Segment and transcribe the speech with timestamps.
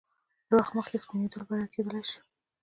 [0.49, 2.19] له وخت مخکې سپینېدل بلل کېدای شي.